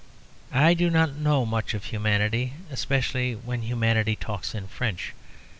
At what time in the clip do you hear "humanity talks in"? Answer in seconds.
3.61-4.65